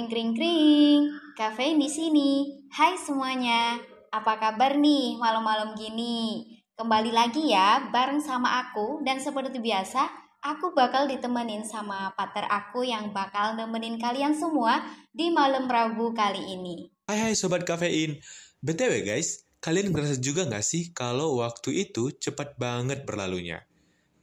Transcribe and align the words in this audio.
Kring 0.00 0.08
kring 0.08 0.32
kring. 0.32 1.00
Kafein 1.36 1.76
di 1.76 1.84
sini. 1.84 2.48
Hai 2.72 2.96
semuanya. 2.96 3.76
Apa 4.08 4.40
kabar 4.40 4.80
nih 4.80 5.20
malam-malam 5.20 5.76
gini? 5.76 6.48
Kembali 6.72 7.12
lagi 7.12 7.52
ya 7.52 7.92
bareng 7.92 8.16
sama 8.16 8.64
aku 8.64 9.04
dan 9.04 9.20
seperti 9.20 9.60
biasa 9.60 10.08
aku 10.40 10.72
bakal 10.72 11.04
ditemenin 11.04 11.68
sama 11.68 12.16
pater 12.16 12.48
aku 12.48 12.80
yang 12.80 13.12
bakal 13.12 13.52
nemenin 13.52 14.00
kalian 14.00 14.32
semua 14.32 14.80
di 15.12 15.28
malam 15.28 15.68
Rabu 15.68 16.16
kali 16.16 16.48
ini. 16.48 16.88
Hai 17.04 17.20
hai 17.20 17.34
sobat 17.36 17.68
kafein. 17.68 18.24
BTW 18.64 19.04
guys, 19.04 19.44
kalian 19.60 19.92
ngerasa 19.92 20.16
juga 20.16 20.48
nggak 20.48 20.64
sih 20.64 20.96
kalau 20.96 21.44
waktu 21.44 21.84
itu 21.84 22.08
cepat 22.16 22.56
banget 22.56 23.04
berlalunya? 23.04 23.68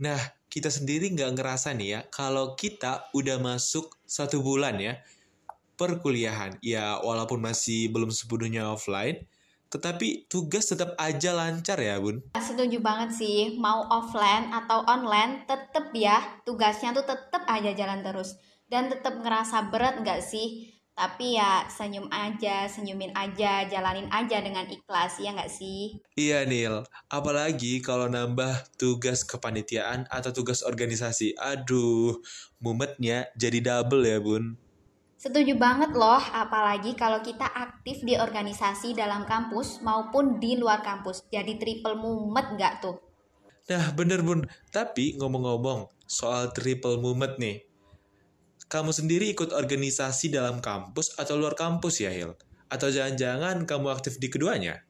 Nah, 0.01 0.17
kita 0.49 0.73
sendiri 0.73 1.13
nggak 1.13 1.37
ngerasa 1.37 1.77
nih 1.77 1.89
ya 1.93 1.99
kalau 2.09 2.57
kita 2.57 3.13
udah 3.13 3.37
masuk 3.37 3.93
satu 4.09 4.41
bulan 4.41 4.81
ya 4.81 4.97
perkuliahan. 5.77 6.57
Ya, 6.59 6.99
walaupun 6.99 7.39
masih 7.39 7.93
belum 7.93 8.09
sepenuhnya 8.09 8.67
offline, 8.73 9.23
tetapi 9.67 10.31
tugas 10.31 10.71
tetap 10.71 10.95
aja 10.95 11.35
lancar 11.35 11.77
ya, 11.79 11.99
Bun. 11.99 12.23
Setuju 12.39 12.79
banget 12.79 13.13
sih, 13.13 13.59
mau 13.59 13.83
offline 13.91 14.47
atau 14.51 14.83
online, 14.87 15.43
tetep 15.43 15.91
ya 15.91 16.23
tugasnya 16.47 16.95
tuh 16.95 17.03
tetep 17.03 17.43
aja 17.45 17.71
jalan 17.75 17.99
terus. 18.03 18.39
Dan 18.67 18.91
tetep 18.91 19.19
ngerasa 19.23 19.71
berat 19.71 20.03
nggak 20.03 20.23
sih? 20.23 20.71
Tapi 20.97 21.37
ya 21.37 21.69
senyum 21.69 22.09
aja, 22.09 22.65
senyumin 22.65 23.13
aja, 23.13 23.69
jalanin 23.69 24.09
aja 24.09 24.41
dengan 24.41 24.65
ikhlas, 24.65 25.21
ya 25.21 25.29
nggak 25.29 25.51
sih? 25.51 26.01
Iya, 26.17 26.41
Nil. 26.49 26.81
Apalagi 27.05 27.85
kalau 27.85 28.09
nambah 28.09 28.65
tugas 28.81 29.21
kepanitiaan 29.21 30.09
atau 30.09 30.33
tugas 30.33 30.65
organisasi. 30.65 31.37
Aduh, 31.37 32.17
mumetnya 32.57 33.29
jadi 33.37 33.61
double 33.61 34.09
ya, 34.09 34.17
Bun. 34.17 34.57
Setuju 35.17 35.57
banget 35.57 35.97
loh, 35.97 36.21
apalagi 36.21 36.93
kalau 36.93 37.17
kita 37.25 37.49
aktif 37.49 38.05
di 38.05 38.13
organisasi 38.13 38.93
dalam 38.93 39.25
kampus 39.25 39.81
maupun 39.81 40.37
di 40.37 40.53
luar 40.53 40.85
kampus. 40.85 41.25
Jadi 41.33 41.57
triple 41.57 41.97
mumet 41.97 42.53
nggak 42.53 42.85
tuh? 42.85 43.01
Nah, 43.67 43.91
bener 43.97 44.21
bun. 44.21 44.45
Tapi 44.69 45.17
ngomong-ngomong 45.17 45.89
soal 46.05 46.53
triple 46.53 47.01
mumet 47.01 47.35
nih. 47.41 47.65
Kamu 48.69 48.93
sendiri 48.93 49.33
ikut 49.33 49.57
organisasi 49.57 50.29
dalam 50.29 50.61
kampus 50.61 51.17
atau 51.17 51.33
luar 51.33 51.57
kampus 51.57 52.05
ya, 52.05 52.13
Hil? 52.13 52.37
Atau 52.69 52.93
jangan-jangan 52.93 53.65
kamu 53.65 53.87
aktif 53.91 54.21
di 54.21 54.29
keduanya? 54.29 54.86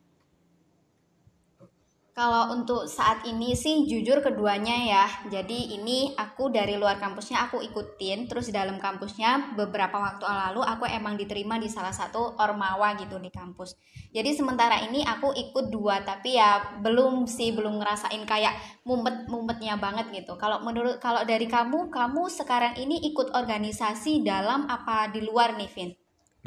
Kalau 2.17 2.49
untuk 2.49 2.89
saat 2.89 3.29
ini 3.29 3.53
sih 3.53 3.85
jujur 3.85 4.25
keduanya 4.25 4.73
ya. 4.73 5.05
Jadi 5.29 5.77
ini 5.77 6.17
aku 6.17 6.49
dari 6.49 6.73
luar 6.73 6.97
kampusnya 6.97 7.45
aku 7.45 7.61
ikutin, 7.61 8.25
terus 8.25 8.49
di 8.49 8.57
dalam 8.57 8.81
kampusnya 8.81 9.53
beberapa 9.53 10.01
waktu 10.01 10.25
lalu 10.25 10.65
aku 10.65 10.89
emang 10.89 11.13
diterima 11.13 11.61
di 11.61 11.69
salah 11.69 11.93
satu 11.93 12.33
ormawa 12.41 12.97
gitu 12.97 13.21
di 13.21 13.29
kampus. 13.29 13.77
Jadi 14.09 14.33
sementara 14.33 14.81
ini 14.89 15.05
aku 15.05 15.29
ikut 15.29 15.69
dua, 15.69 16.01
tapi 16.01 16.41
ya 16.41 16.81
belum 16.81 17.29
sih 17.29 17.53
belum 17.53 17.77
ngerasain 17.77 18.25
kayak 18.25 18.81
mumet-mumetnya 18.81 19.77
banget 19.77 20.09
gitu. 20.09 20.41
Kalau 20.41 20.65
menurut 20.65 20.97
kalau 20.97 21.21
dari 21.21 21.45
kamu, 21.45 21.93
kamu 21.93 22.33
sekarang 22.33 22.81
ini 22.81 22.97
ikut 23.13 23.29
organisasi 23.37 24.25
dalam 24.25 24.65
apa 24.65 25.13
di 25.13 25.21
luar 25.21 25.53
nih, 25.53 25.69
Vin? 25.69 25.93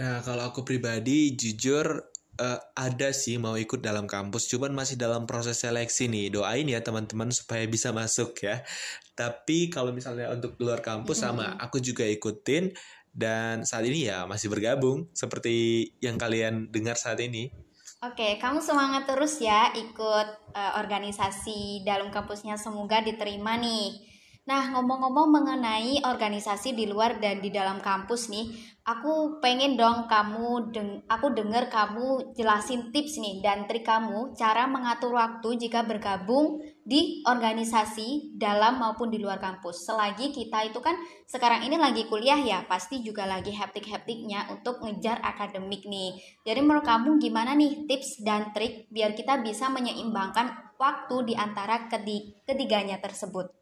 Nah, 0.03 0.19
kalau 0.27 0.51
aku 0.51 0.67
pribadi 0.67 1.39
jujur 1.39 2.11
uh, 2.41 2.59
ada 2.73 3.13
sih 3.13 3.37
mau 3.37 3.61
ikut 3.61 3.85
dalam 3.85 4.09
kampus, 4.09 4.49
cuman 4.49 4.73
masih 4.73 4.97
dalam 4.97 5.29
proses 5.29 5.61
seleksi 5.61 6.09
nih. 6.09 6.33
Doain 6.33 6.65
ya 6.65 6.81
teman-teman 6.81 7.29
supaya 7.29 7.69
bisa 7.69 7.93
masuk 7.93 8.41
ya. 8.41 8.65
Tapi 9.13 9.69
kalau 9.69 9.93
misalnya 9.93 10.33
untuk 10.33 10.57
luar 10.57 10.81
kampus 10.81 11.21
sama 11.21 11.61
aku 11.61 11.77
juga 11.85 12.09
ikutin 12.09 12.73
dan 13.13 13.69
saat 13.69 13.85
ini 13.85 14.09
ya 14.09 14.25
masih 14.25 14.49
bergabung 14.49 15.13
seperti 15.13 15.91
yang 16.01 16.17
kalian 16.17 16.73
dengar 16.73 16.97
saat 16.97 17.21
ini. 17.21 17.53
Oke, 18.01 18.41
kamu 18.41 18.65
semangat 18.65 19.05
terus 19.05 19.45
ya 19.45 19.77
ikut 19.77 20.29
uh, 20.57 20.73
organisasi 20.81 21.85
dalam 21.85 22.09
kampusnya 22.09 22.57
semoga 22.57 23.05
diterima 23.05 23.61
nih. 23.61 24.09
Nah, 24.49 24.73
ngomong-ngomong 24.73 25.37
mengenai 25.37 26.01
organisasi 26.01 26.73
di 26.73 26.89
luar 26.89 27.21
dan 27.21 27.45
di 27.45 27.53
dalam 27.53 27.77
kampus 27.77 28.33
nih, 28.33 28.49
aku 28.89 29.37
pengen 29.45 29.77
dong 29.77 30.09
kamu 30.09 30.73
deng 30.73 31.05
aku 31.13 31.37
dengar 31.37 31.69
kamu 31.69 32.33
jelasin 32.33 32.89
tips 32.89 33.21
nih 33.21 33.45
dan 33.45 33.69
trik 33.69 33.85
kamu 33.85 34.33
cara 34.33 34.65
mengatur 34.65 35.13
waktu 35.13 35.61
jika 35.61 35.85
bergabung 35.85 36.57
di 36.89 37.21
organisasi 37.29 38.41
dalam 38.41 38.81
maupun 38.81 39.13
di 39.13 39.21
luar 39.21 39.37
kampus. 39.37 39.85
Selagi 39.85 40.33
kita 40.33 40.73
itu 40.73 40.81
kan 40.81 40.97
sekarang 41.29 41.69
ini 41.69 41.77
lagi 41.77 42.09
kuliah 42.09 42.41
ya, 42.41 42.65
pasti 42.65 43.05
juga 43.05 43.29
lagi 43.29 43.53
hektik-hektiknya 43.53 44.49
untuk 44.57 44.81
ngejar 44.81 45.21
akademik 45.21 45.85
nih. 45.85 46.17
Jadi 46.49 46.65
menurut 46.65 46.89
kamu 46.89 47.21
gimana 47.21 47.53
nih 47.53 47.85
tips 47.85 48.25
dan 48.25 48.57
trik 48.57 48.89
biar 48.89 49.13
kita 49.13 49.45
bisa 49.45 49.69
menyeimbangkan 49.69 50.73
waktu 50.81 51.29
di 51.29 51.35
antara 51.37 51.93
ketiganya 51.93 52.97
tersebut? 53.05 53.60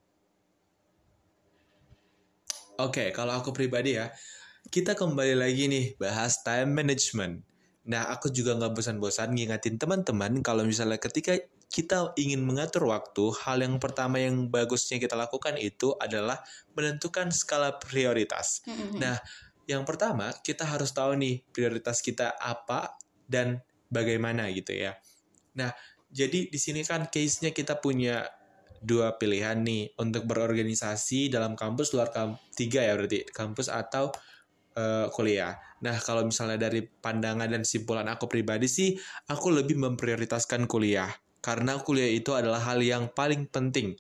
Oke, 2.79 3.03
okay, 3.03 3.09
kalau 3.11 3.35
aku 3.35 3.51
pribadi 3.51 3.99
ya, 3.99 4.07
kita 4.71 4.95
kembali 4.95 5.35
lagi 5.35 5.67
nih 5.67 5.99
bahas 5.99 6.47
time 6.47 6.79
management. 6.79 7.43
Nah, 7.91 8.07
aku 8.07 8.31
juga 8.31 8.55
nggak 8.55 8.71
bosan-bosan 8.71 9.35
ngingetin 9.35 9.83
teman-teman 9.83 10.39
kalau 10.47 10.63
misalnya 10.63 10.95
ketika 11.03 11.35
kita 11.67 12.15
ingin 12.15 12.39
mengatur 12.47 12.87
waktu, 12.87 13.35
hal 13.43 13.67
yang 13.67 13.83
pertama 13.83 14.23
yang 14.23 14.47
bagusnya 14.47 15.03
kita 15.03 15.19
lakukan 15.19 15.59
itu 15.59 15.99
adalah 15.99 16.39
menentukan 16.79 17.35
skala 17.35 17.83
prioritas. 17.83 18.63
Nah, 18.95 19.19
yang 19.67 19.83
pertama 19.83 20.31
kita 20.47 20.63
harus 20.63 20.95
tahu 20.95 21.19
nih 21.19 21.43
prioritas 21.51 21.99
kita 21.99 22.39
apa 22.39 22.95
dan 23.27 23.59
bagaimana 23.91 24.55
gitu 24.55 24.79
ya. 24.79 24.95
Nah, 25.59 25.75
jadi 26.15 26.47
di 26.47 26.59
sini 26.63 26.87
kan 26.87 27.11
case-nya 27.11 27.51
kita 27.51 27.83
punya 27.83 28.38
dua 28.81 29.17
pilihan 29.17 29.59
nih. 29.61 29.95
Untuk 29.99 30.27
berorganisasi 30.27 31.29
dalam 31.33 31.55
kampus 31.59 31.95
luar 31.95 32.11
kampus 32.11 32.55
tiga 32.55 32.83
ya 32.83 32.95
berarti. 32.95 33.27
Kampus 33.29 33.69
atau 33.71 34.11
uh, 34.79 35.07
kuliah. 35.11 35.59
Nah 35.83 35.97
kalau 36.03 36.27
misalnya 36.27 36.71
dari 36.71 36.83
pandangan 36.87 37.51
dan 37.51 37.63
simpulan 37.63 38.07
aku 38.11 38.27
pribadi 38.27 38.67
sih 38.67 38.99
aku 39.31 39.51
lebih 39.55 39.79
memprioritaskan 39.79 40.67
kuliah. 40.71 41.11
Karena 41.39 41.79
kuliah 41.79 42.11
itu 42.11 42.35
adalah 42.35 42.59
hal 42.67 42.83
yang 42.83 43.11
paling 43.15 43.47
penting 43.47 43.95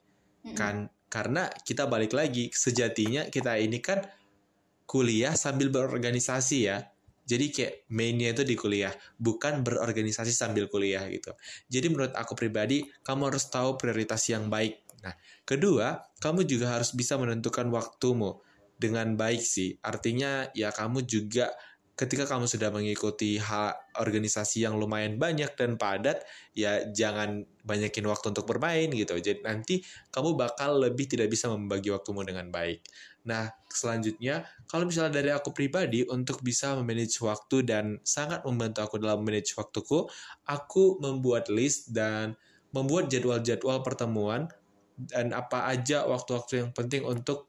kan? 0.58 0.90
Karena 1.08 1.48
kita 1.64 1.88
balik 1.88 2.12
lagi 2.12 2.52
sejatinya 2.52 3.32
kita 3.32 3.56
ini 3.56 3.80
kan 3.80 4.04
kuliah 4.88 5.32
sambil 5.36 5.72
berorganisasi 5.72 6.58
ya 6.68 6.84
jadi 7.28 7.46
kayak 7.52 7.74
mainnya 7.92 8.32
itu 8.32 8.40
di 8.40 8.56
kuliah, 8.56 8.92
bukan 9.20 9.60
berorganisasi 9.60 10.32
sambil 10.32 10.72
kuliah 10.72 11.04
gitu. 11.12 11.36
Jadi 11.68 11.86
menurut 11.92 12.16
aku 12.16 12.32
pribadi, 12.32 12.88
kamu 13.04 13.28
harus 13.28 13.52
tahu 13.52 13.76
prioritas 13.76 14.24
yang 14.32 14.48
baik. 14.48 14.80
Nah, 15.04 15.12
kedua, 15.44 16.08
kamu 16.24 16.48
juga 16.48 16.80
harus 16.80 16.96
bisa 16.96 17.20
menentukan 17.20 17.68
waktumu 17.68 18.40
dengan 18.80 19.12
baik 19.12 19.44
sih. 19.44 19.76
Artinya 19.84 20.48
ya 20.56 20.72
kamu 20.72 21.04
juga 21.04 21.52
ketika 21.98 22.30
kamu 22.30 22.46
sudah 22.46 22.70
mengikuti 22.70 23.42
hal 23.42 23.74
organisasi 23.98 24.62
yang 24.62 24.78
lumayan 24.78 25.18
banyak 25.18 25.50
dan 25.58 25.74
padat, 25.74 26.22
ya 26.54 26.86
jangan 26.94 27.42
banyakin 27.66 28.06
waktu 28.06 28.30
untuk 28.30 28.46
bermain 28.46 28.86
gitu. 28.94 29.18
Jadi 29.18 29.42
nanti 29.42 29.82
kamu 30.14 30.38
bakal 30.38 30.78
lebih 30.78 31.10
tidak 31.10 31.26
bisa 31.34 31.50
membagi 31.50 31.90
waktumu 31.90 32.22
dengan 32.22 32.54
baik. 32.54 32.86
Nah, 33.26 33.50
selanjutnya, 33.66 34.46
kalau 34.70 34.86
misalnya 34.86 35.18
dari 35.18 35.34
aku 35.34 35.50
pribadi, 35.50 36.06
untuk 36.06 36.38
bisa 36.46 36.78
memanage 36.78 37.18
waktu 37.18 37.66
dan 37.66 37.98
sangat 38.06 38.46
membantu 38.46 38.86
aku 38.86 39.02
dalam 39.02 39.26
manage 39.26 39.58
waktuku, 39.58 40.06
aku 40.46 41.02
membuat 41.02 41.50
list 41.50 41.90
dan 41.90 42.38
membuat 42.70 43.10
jadwal-jadwal 43.10 43.82
pertemuan 43.82 44.46
dan 44.98 45.34
apa 45.34 45.66
aja 45.66 46.06
waktu-waktu 46.06 46.62
yang 46.62 46.70
penting 46.70 47.02
untuk 47.02 47.47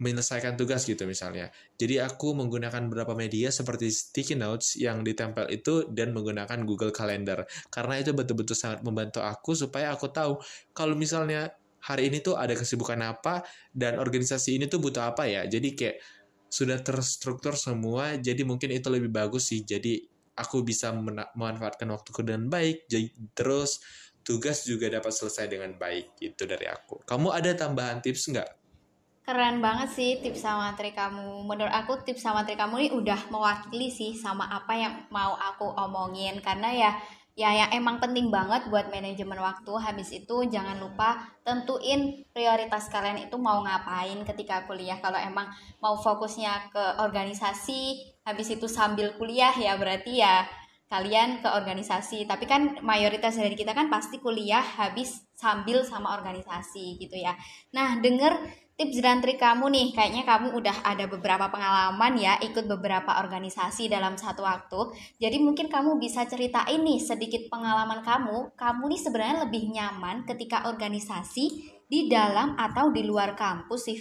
menyelesaikan 0.00 0.56
tugas 0.56 0.88
gitu 0.88 1.04
misalnya. 1.04 1.52
Jadi 1.76 2.00
aku 2.00 2.32
menggunakan 2.32 2.88
beberapa 2.88 3.12
media 3.12 3.52
seperti 3.52 3.92
sticky 3.92 4.34
notes 4.34 4.80
yang 4.80 5.04
ditempel 5.04 5.46
itu 5.52 5.86
dan 5.92 6.16
menggunakan 6.16 6.64
Google 6.64 6.90
Calendar. 6.90 7.44
Karena 7.68 8.00
itu 8.00 8.16
betul-betul 8.16 8.56
sangat 8.56 8.80
membantu 8.80 9.20
aku 9.20 9.52
supaya 9.52 9.92
aku 9.92 10.08
tahu 10.08 10.40
kalau 10.72 10.96
misalnya 10.96 11.52
hari 11.84 12.08
ini 12.08 12.24
tuh 12.24 12.36
ada 12.40 12.56
kesibukan 12.56 12.96
apa 13.04 13.44
dan 13.76 14.00
organisasi 14.00 14.56
ini 14.56 14.72
tuh 14.72 14.80
butuh 14.80 15.12
apa 15.12 15.28
ya. 15.28 15.44
Jadi 15.44 15.76
kayak 15.76 15.96
sudah 16.50 16.80
terstruktur 16.82 17.54
semua, 17.54 18.18
jadi 18.18 18.42
mungkin 18.42 18.74
itu 18.74 18.88
lebih 18.90 19.12
bagus 19.12 19.52
sih. 19.52 19.62
Jadi 19.62 20.02
aku 20.34 20.64
bisa 20.64 20.90
memanfaatkan 20.96 21.86
waktuku 21.92 22.24
dengan 22.24 22.48
baik. 22.48 22.88
Jadi 22.88 23.12
terus 23.36 23.84
tugas 24.24 24.64
juga 24.64 24.88
dapat 24.88 25.12
selesai 25.12 25.46
dengan 25.48 25.76
baik 25.76 26.16
gitu 26.20 26.48
dari 26.48 26.68
aku. 26.68 27.04
Kamu 27.04 27.32
ada 27.32 27.52
tambahan 27.52 28.00
tips 28.04 28.32
nggak 28.32 28.59
Keren 29.30 29.62
banget 29.62 29.94
sih 29.94 30.18
tips 30.18 30.42
sama 30.42 30.74
trik 30.74 30.98
kamu. 30.98 31.46
Menurut 31.46 31.70
aku 31.70 32.02
tips 32.02 32.26
sama 32.26 32.42
trik 32.42 32.58
kamu 32.58 32.82
ini 32.82 32.90
udah 32.90 33.30
mewakili 33.30 33.86
sih 33.86 34.10
sama 34.10 34.50
apa 34.50 34.74
yang 34.74 35.06
mau 35.06 35.38
aku 35.38 35.70
omongin. 35.70 36.42
Karena 36.42 36.74
ya 36.74 36.90
ya 37.38 37.54
yang 37.54 37.70
emang 37.70 38.02
penting 38.02 38.26
banget 38.26 38.66
buat 38.66 38.90
manajemen 38.90 39.38
waktu. 39.38 39.70
Habis 39.70 40.10
itu 40.10 40.50
jangan 40.50 40.82
lupa 40.82 41.30
tentuin 41.46 42.26
prioritas 42.34 42.90
kalian 42.90 43.22
itu 43.30 43.38
mau 43.38 43.62
ngapain 43.62 44.18
ketika 44.26 44.66
kuliah. 44.66 44.98
Kalau 44.98 45.22
emang 45.22 45.46
mau 45.78 45.94
fokusnya 45.94 46.74
ke 46.74 46.98
organisasi 46.98 48.02
habis 48.26 48.50
itu 48.50 48.66
sambil 48.66 49.14
kuliah 49.14 49.54
ya 49.54 49.78
berarti 49.78 50.26
ya 50.26 50.42
kalian 50.90 51.38
ke 51.38 51.46
organisasi. 51.46 52.26
Tapi 52.26 52.50
kan 52.50 52.82
mayoritas 52.82 53.38
dari 53.38 53.54
kita 53.54 53.78
kan 53.78 53.86
pasti 53.86 54.18
kuliah 54.18 54.66
habis 54.82 55.22
sambil 55.38 55.86
sama 55.86 56.18
organisasi 56.18 56.98
gitu 56.98 57.14
ya. 57.14 57.38
Nah 57.70 58.02
denger 58.02 58.34
tips 58.80 59.04
dan 59.04 59.20
trik 59.20 59.36
kamu 59.36 59.68
nih. 59.68 59.86
Kayaknya 59.92 60.24
kamu 60.24 60.56
udah 60.56 60.76
ada 60.88 61.04
beberapa 61.04 61.52
pengalaman 61.52 62.16
ya 62.16 62.40
ikut 62.40 62.64
beberapa 62.64 63.20
organisasi 63.20 63.92
dalam 63.92 64.16
satu 64.16 64.40
waktu. 64.40 64.96
Jadi 65.20 65.36
mungkin 65.36 65.68
kamu 65.68 66.00
bisa 66.00 66.24
ceritain 66.24 66.80
nih 66.80 66.96
sedikit 66.96 67.52
pengalaman 67.52 68.00
kamu. 68.00 68.56
Kamu 68.56 68.88
nih 68.88 69.00
sebenarnya 69.04 69.36
lebih 69.44 69.68
nyaman 69.68 70.24
ketika 70.24 70.64
organisasi 70.64 71.76
di 71.84 72.08
dalam 72.08 72.56
atau 72.56 72.88
di 72.88 73.04
luar 73.04 73.36
kampus 73.36 73.92
sih 73.92 74.00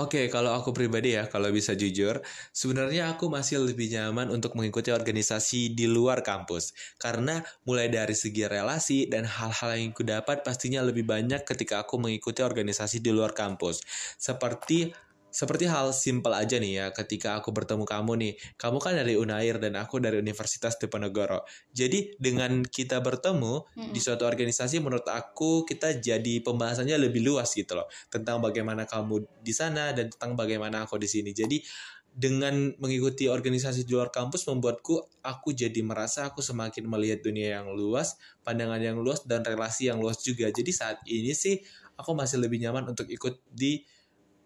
Oke, 0.00 0.32
kalau 0.32 0.56
aku 0.56 0.72
pribadi 0.72 1.12
ya, 1.12 1.28
kalau 1.28 1.52
bisa 1.52 1.76
jujur, 1.76 2.24
sebenarnya 2.56 3.12
aku 3.12 3.28
masih 3.28 3.60
lebih 3.60 3.92
nyaman 3.92 4.32
untuk 4.32 4.56
mengikuti 4.56 4.88
organisasi 4.88 5.76
di 5.76 5.84
luar 5.84 6.24
kampus. 6.24 6.72
Karena 6.96 7.44
mulai 7.68 7.92
dari 7.92 8.16
segi 8.16 8.48
relasi 8.48 9.12
dan 9.12 9.28
hal-hal 9.28 9.76
yang 9.76 9.92
aku 9.92 10.00
dapat 10.00 10.40
pastinya 10.40 10.80
lebih 10.80 11.04
banyak 11.04 11.44
ketika 11.44 11.84
aku 11.84 12.00
mengikuti 12.00 12.40
organisasi 12.40 13.04
di 13.04 13.12
luar 13.12 13.36
kampus. 13.36 13.84
Seperti 14.16 14.88
seperti 15.30 15.70
hal 15.70 15.94
simpel 15.94 16.34
aja 16.34 16.58
nih 16.58 16.72
ya, 16.76 16.86
ketika 16.90 17.38
aku 17.38 17.54
bertemu 17.54 17.86
kamu 17.86 18.12
nih, 18.18 18.32
kamu 18.58 18.78
kan 18.82 18.98
dari 18.98 19.14
Unair 19.14 19.62
dan 19.62 19.78
aku 19.78 20.02
dari 20.02 20.18
Universitas 20.18 20.76
Diponegoro. 20.76 21.46
Jadi 21.70 22.18
dengan 22.18 22.66
kita 22.66 22.98
bertemu 22.98 23.64
mm-hmm. 23.64 23.92
di 23.94 24.00
suatu 24.02 24.26
organisasi, 24.26 24.82
menurut 24.82 25.06
aku 25.06 25.62
kita 25.64 25.98
jadi 26.02 26.42
pembahasannya 26.42 26.98
lebih 26.98 27.22
luas 27.22 27.54
gitu 27.54 27.78
loh, 27.78 27.86
tentang 28.10 28.42
bagaimana 28.42 28.84
kamu 28.84 29.22
di 29.40 29.54
sana 29.54 29.94
dan 29.94 30.10
tentang 30.10 30.34
bagaimana 30.34 30.84
aku 30.84 30.98
di 30.98 31.06
sini. 31.06 31.30
Jadi 31.30 31.62
dengan 32.10 32.74
mengikuti 32.82 33.30
organisasi 33.30 33.86
di 33.86 33.94
luar 33.94 34.10
kampus 34.10 34.42
membuatku 34.50 35.22
aku 35.22 35.54
jadi 35.54 35.78
merasa 35.86 36.26
aku 36.26 36.42
semakin 36.42 36.90
melihat 36.90 37.22
dunia 37.22 37.62
yang 37.62 37.70
luas, 37.70 38.18
pandangan 38.42 38.82
yang 38.82 38.98
luas 38.98 39.22
dan 39.22 39.46
relasi 39.46 39.86
yang 39.86 40.02
luas 40.02 40.18
juga. 40.18 40.50
Jadi 40.50 40.74
saat 40.74 40.98
ini 41.06 41.30
sih 41.30 41.62
aku 41.94 42.10
masih 42.18 42.42
lebih 42.42 42.58
nyaman 42.58 42.90
untuk 42.90 43.06
ikut 43.06 43.46
di 43.46 43.86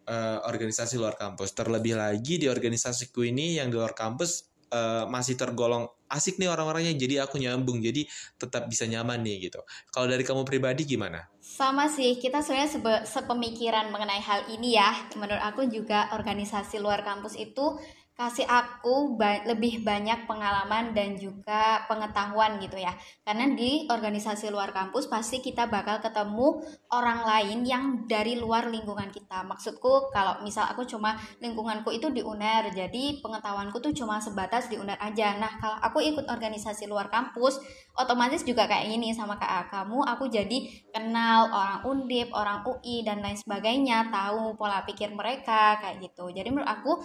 uh, 0.09 0.45
organisasi 0.49 1.01
luar 1.01 1.17
kampus. 1.19 1.53
Terlebih 1.53 1.99
lagi 1.99 2.41
di 2.41 2.47
organisasiku 2.47 3.25
ini 3.25 3.59
yang 3.59 3.69
di 3.69 3.77
luar 3.77 3.93
kampus 3.93 4.47
uh, 4.73 5.05
masih 5.09 5.37
tergolong 5.37 5.89
asik 6.11 6.39
nih 6.39 6.47
orang-orangnya, 6.47 6.95
jadi 6.95 7.27
aku 7.27 7.43
nyambung, 7.43 7.83
jadi 7.83 8.07
tetap 8.39 8.71
bisa 8.71 8.87
nyaman 8.87 9.19
nih 9.27 9.51
gitu. 9.51 9.59
Kalau 9.91 10.07
dari 10.07 10.23
kamu 10.23 10.47
pribadi 10.47 10.87
gimana? 10.87 11.27
Sama 11.43 11.91
sih, 11.91 12.23
kita 12.23 12.39
sebenarnya 12.39 13.03
sepemikiran 13.03 13.91
mengenai 13.91 14.23
hal 14.23 14.47
ini 14.55 14.79
ya. 14.79 14.95
Menurut 15.19 15.43
aku 15.43 15.67
juga 15.67 16.15
organisasi 16.15 16.79
luar 16.79 17.03
kampus 17.03 17.35
itu 17.35 17.79
kasih 18.15 18.47
aku 18.47 19.19
ba 19.19 19.43
lebih 19.43 19.83
banyak 19.83 20.31
pengalaman 20.31 20.95
dan 20.95 21.19
juga 21.19 21.83
pengetahuan 21.91 22.63
gitu 22.63 22.79
ya. 22.79 22.95
Karena 23.27 23.51
di 23.51 23.91
organisasi 23.91 24.55
luar 24.55 24.71
kampus 24.71 25.11
pasti 25.11 25.43
kita 25.43 25.67
bakal 25.67 25.99
ketemu 25.99 26.63
orang 26.95 27.27
lain 27.27 27.67
yang 27.67 27.85
dari 28.07 28.39
luar 28.39 28.71
lingkungan 28.71 29.11
kita. 29.11 29.43
Maksudku 29.43 30.15
kalau 30.15 30.39
misal 30.47 30.71
aku 30.71 30.87
cuma 30.87 31.19
lingkunganku 31.43 31.91
itu 31.91 32.07
di 32.15 32.23
UNER 32.23 32.71
jadi 32.71 33.19
pengetahuanku 33.19 33.83
tuh 33.83 33.91
cuma 33.91 34.23
sebatas 34.23 34.71
di 34.71 34.79
UNER 34.79 35.03
aja. 35.03 35.35
Nah 35.35 35.59
kalau 35.59 35.83
aku 35.83 35.99
ikut 35.99 36.31
organisasi 36.31 36.87
luar 36.87 37.11
kampus 37.11 37.59
otomatis 37.99 38.47
juga 38.47 38.71
kayak 38.71 38.95
gini 38.95 39.11
sama 39.11 39.35
kayak 39.43 39.75
kamu 39.75 40.07
aku 40.07 40.31
jadi 40.31 40.87
kenal 40.95 41.51
orang 41.51 41.81
undip 41.83 42.31
orang 42.31 42.63
UI 42.63 43.03
dan 43.03 43.19
lain 43.19 43.35
sebagainya 43.35 44.15
tahu 44.15 44.55
pola 44.55 44.87
pikir 44.87 45.11
mereka 45.11 45.83
kayak 45.83 45.99
gitu. 45.99 46.31
Jadi 46.31 46.55
menurut 46.55 46.71
aku 46.71 47.03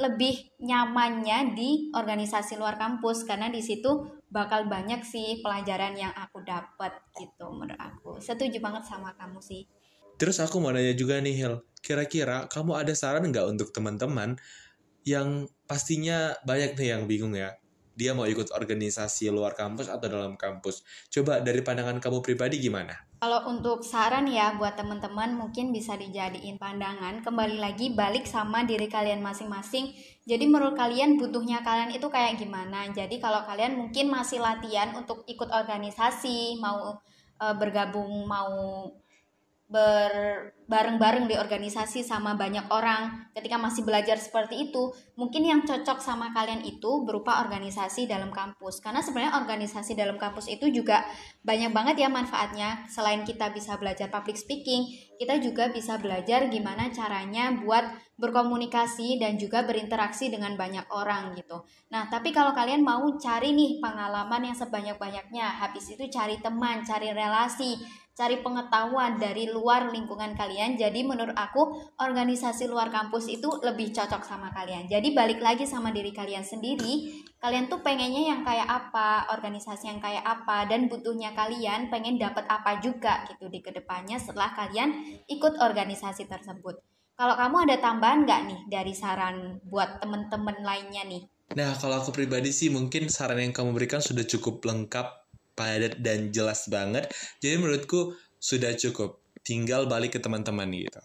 lebih 0.00 0.56
nyamannya 0.64 1.52
di 1.52 1.92
organisasi 1.92 2.56
luar 2.56 2.80
kampus 2.80 3.28
karena 3.28 3.52
di 3.52 3.60
situ 3.60 4.20
bakal 4.32 4.64
banyak 4.64 5.04
sih 5.04 5.44
pelajaran 5.44 5.92
yang 5.92 6.12
aku 6.16 6.40
dapat 6.40 6.96
gitu 7.12 7.52
menurut 7.52 7.76
aku. 7.76 8.16
Setuju 8.16 8.56
banget 8.64 8.88
sama 8.88 9.12
kamu 9.20 9.44
sih. 9.44 9.68
Terus 10.16 10.40
aku 10.40 10.62
mau 10.62 10.72
nanya 10.72 10.96
juga 10.96 11.20
nih 11.20 11.34
Hil, 11.36 11.54
kira-kira 11.84 12.48
kamu 12.48 12.78
ada 12.78 12.94
saran 12.96 13.28
nggak 13.28 13.46
untuk 13.52 13.68
teman-teman 13.74 14.40
yang 15.04 15.50
pastinya 15.66 16.32
banyak 16.46 16.78
nih 16.78 16.88
yang 16.96 17.02
bingung 17.10 17.34
ya, 17.34 17.58
dia 17.92 18.16
mau 18.16 18.24
ikut 18.24 18.52
organisasi 18.52 19.28
luar 19.28 19.52
kampus 19.52 19.92
atau 19.92 20.08
dalam 20.08 20.36
kampus. 20.40 20.84
Coba 21.12 21.44
dari 21.44 21.60
pandangan 21.60 22.00
kamu 22.00 22.24
pribadi 22.24 22.60
gimana? 22.60 22.96
Kalau 23.22 23.46
untuk 23.46 23.86
saran 23.86 24.26
ya 24.26 24.58
buat 24.58 24.74
teman-teman 24.74 25.38
mungkin 25.38 25.70
bisa 25.70 25.94
dijadiin 25.94 26.58
pandangan 26.58 27.22
kembali 27.22 27.62
lagi 27.62 27.94
balik 27.94 28.26
sama 28.26 28.66
diri 28.66 28.90
kalian 28.90 29.22
masing-masing. 29.22 29.94
Jadi 30.26 30.44
menurut 30.50 30.74
kalian 30.74 31.14
butuhnya 31.14 31.62
kalian 31.62 31.94
itu 31.94 32.10
kayak 32.10 32.42
gimana? 32.42 32.90
Jadi 32.90 33.22
kalau 33.22 33.46
kalian 33.46 33.78
mungkin 33.78 34.10
masih 34.10 34.42
latihan 34.42 34.90
untuk 34.98 35.22
ikut 35.30 35.46
organisasi, 35.54 36.58
mau 36.58 36.98
e, 37.38 37.46
bergabung, 37.54 38.26
mau 38.26 38.90
ber 39.72 40.12
bareng-bareng 40.72 41.28
di 41.28 41.36
organisasi 41.36 42.00
sama 42.00 42.32
banyak 42.36 42.68
orang. 42.72 43.28
Ketika 43.36 43.60
masih 43.60 43.84
belajar 43.84 44.16
seperti 44.16 44.68
itu 44.68 44.92
mungkin 45.20 45.44
yang 45.44 45.60
cocok 45.68 46.00
sama 46.00 46.32
kalian 46.32 46.64
itu 46.64 47.04
berupa 47.04 47.44
organisasi 47.44 48.08
dalam 48.08 48.32
kampus. 48.32 48.80
Karena 48.80 49.04
sebenarnya 49.04 49.36
organisasi 49.40 49.92
dalam 49.96 50.16
kampus 50.16 50.48
itu 50.48 50.68
juga 50.72 51.04
banyak 51.44 51.72
banget 51.76 52.04
ya 52.04 52.08
manfaatnya. 52.08 52.88
Selain 52.88 53.24
kita 53.24 53.52
bisa 53.52 53.76
belajar 53.76 54.08
public 54.08 54.36
speaking 54.36 55.12
kita 55.22 55.38
juga 55.38 55.70
bisa 55.70 56.02
belajar 56.02 56.50
gimana 56.50 56.90
caranya 56.90 57.54
buat 57.62 57.86
berkomunikasi 58.18 59.22
dan 59.22 59.38
juga 59.38 59.62
berinteraksi 59.62 60.34
dengan 60.34 60.58
banyak 60.58 60.82
orang 60.90 61.38
gitu. 61.38 61.62
Nah 61.94 62.10
tapi 62.10 62.34
kalau 62.34 62.50
kalian 62.50 62.82
mau 62.82 63.06
cari 63.22 63.54
nih 63.54 63.78
pengalaman 63.78 64.50
yang 64.50 64.56
sebanyak-banyaknya 64.58 65.62
habis 65.62 65.94
itu 65.94 66.10
cari 66.10 66.42
teman 66.42 66.82
cari 66.82 67.14
relasi 67.14 67.78
cari 68.12 68.44
pengetahuan 68.44 69.16
dari 69.16 69.48
luar 69.48 69.88
lingkungan 69.88 70.36
kalian. 70.36 70.76
Jadi 70.76 71.00
menurut 71.00 71.32
aku 71.32 71.92
organisasi 71.96 72.68
luar 72.68 72.92
kampus 72.92 73.28
itu 73.32 73.48
lebih 73.64 73.88
cocok 73.92 74.20
sama 74.20 74.52
kalian. 74.52 74.84
Jadi 74.84 75.16
balik 75.16 75.40
lagi 75.40 75.64
sama 75.64 75.88
diri 75.90 76.12
kalian 76.12 76.44
sendiri, 76.44 77.24
kalian 77.40 77.72
tuh 77.72 77.80
pengennya 77.80 78.36
yang 78.36 78.40
kayak 78.44 78.68
apa, 78.68 79.32
organisasi 79.32 79.88
yang 79.88 80.00
kayak 80.00 80.24
apa 80.24 80.68
dan 80.68 80.92
butuhnya 80.92 81.32
kalian 81.32 81.88
pengen 81.88 82.20
dapat 82.20 82.44
apa 82.52 82.84
juga 82.84 83.24
gitu 83.32 83.48
di 83.48 83.64
ke 83.64 83.72
depannya 83.72 84.20
setelah 84.20 84.52
kalian 84.52 84.92
ikut 85.32 85.56
organisasi 85.56 86.28
tersebut. 86.28 86.84
Kalau 87.16 87.36
kamu 87.36 87.56
ada 87.68 87.76
tambahan 87.80 88.24
nggak 88.28 88.40
nih 88.48 88.60
dari 88.68 88.92
saran 88.92 89.60
buat 89.64 90.00
temen-temen 90.00 90.64
lainnya 90.64 91.04
nih? 91.06 91.22
Nah, 91.52 91.76
kalau 91.76 92.00
aku 92.00 92.16
pribadi 92.16 92.48
sih 92.48 92.72
mungkin 92.72 93.12
saran 93.12 93.36
yang 93.36 93.52
kamu 93.52 93.76
berikan 93.76 94.00
sudah 94.00 94.24
cukup 94.24 94.64
lengkap 94.64 95.21
padat 95.52 96.00
dan 96.00 96.32
jelas 96.32 96.66
banget. 96.68 97.08
Jadi 97.40 97.60
menurutku 97.60 98.16
sudah 98.40 98.74
cukup. 98.74 99.22
Tinggal 99.42 99.90
balik 99.90 100.14
ke 100.14 100.20
teman-teman 100.22 100.70
gitu. 100.70 101.02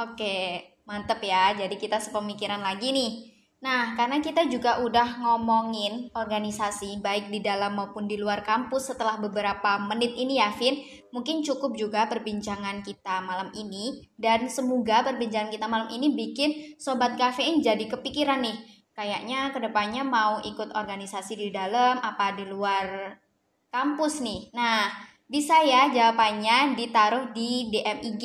Oke, 0.00 0.76
mantep 0.88 1.20
ya. 1.24 1.52
Jadi 1.52 1.76
kita 1.76 2.00
sepemikiran 2.00 2.60
lagi 2.60 2.92
nih. 2.92 3.36
Nah, 3.56 3.96
karena 3.96 4.20
kita 4.20 4.44
juga 4.52 4.84
udah 4.84 5.16
ngomongin 5.24 6.12
organisasi 6.12 7.00
baik 7.00 7.32
di 7.32 7.40
dalam 7.40 7.72
maupun 7.72 8.04
di 8.04 8.20
luar 8.20 8.44
kampus 8.44 8.92
setelah 8.92 9.16
beberapa 9.16 9.80
menit 9.80 10.12
ini 10.12 10.36
ya, 10.36 10.52
Vin. 10.52 10.76
Mungkin 11.08 11.40
cukup 11.40 11.72
juga 11.72 12.04
perbincangan 12.04 12.84
kita 12.84 13.24
malam 13.24 13.48
ini 13.56 14.04
dan 14.20 14.52
semoga 14.52 15.00
perbincangan 15.08 15.48
kita 15.48 15.66
malam 15.66 15.88
ini 15.88 16.12
bikin 16.12 16.76
sobat 16.76 17.16
kafein 17.16 17.64
jadi 17.64 17.88
kepikiran 17.88 18.44
nih. 18.44 18.56
Kayaknya 18.92 19.52
ke 19.52 19.58
depannya 19.60 20.04
mau 20.04 20.40
ikut 20.44 20.76
organisasi 20.76 21.36
di 21.36 21.48
dalam 21.48 21.96
apa 22.00 22.36
di 22.36 22.44
luar 22.44 23.16
kampus 23.76 24.24
nih. 24.24 24.48
Nah, 24.56 24.88
bisa 25.28 25.60
ya 25.60 25.92
jawabannya 25.92 26.72
ditaruh 26.80 27.36
di 27.36 27.68
DM 27.68 28.16
IG, 28.16 28.24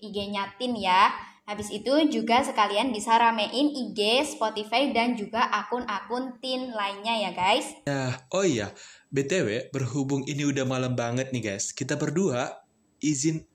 IG-nya 0.00 0.56
Tin 0.56 0.72
ya. 0.72 1.12
Habis 1.46 1.70
itu 1.70 1.92
juga 2.10 2.42
sekalian 2.42 2.90
bisa 2.90 3.14
ramein 3.20 3.70
IG, 3.70 4.24
Spotify, 4.24 4.90
dan 4.90 5.14
juga 5.14 5.46
akun-akun 5.52 6.40
Tin 6.40 6.72
lainnya 6.72 7.28
ya 7.28 7.30
guys. 7.36 7.76
Nah, 7.84 8.16
oh 8.32 8.42
iya, 8.42 8.72
BTW 9.12 9.70
berhubung 9.70 10.24
ini 10.26 10.48
udah 10.48 10.64
malam 10.64 10.96
banget 10.96 11.30
nih 11.30 11.54
guys, 11.54 11.76
kita 11.76 11.94
berdua 12.00 12.66
izin 12.98 13.46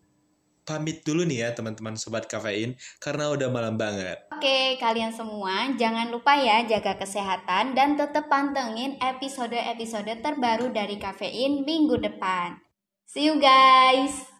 pamit 0.64 1.04
dulu 1.04 1.28
nih 1.28 1.46
ya 1.46 1.50
teman-teman 1.52 2.00
sobat 2.00 2.26
kafein 2.32 2.80
karena 3.04 3.30
udah 3.34 3.50
malam 3.52 3.76
banget. 3.76 4.24
Oke, 4.32 4.80
kalian 4.80 5.12
semua 5.12 5.70
jangan 5.76 6.08
lupa 6.10 6.38
ya 6.40 6.64
jaga 6.64 6.96
kesehatan 6.96 7.76
dan 7.76 8.00
tetap 8.00 8.32
pantengin 8.32 8.96
episode-episode 9.02 10.24
terbaru 10.24 10.72
dari 10.72 10.96
kafein 10.96 11.68
minggu 11.68 12.00
depan. 12.00 12.56
See 13.06 13.28
you 13.28 13.36
guys. 13.44 14.31